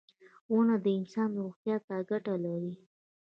[0.53, 2.73] •ونه د انسان روغتیا ته ګټه لري.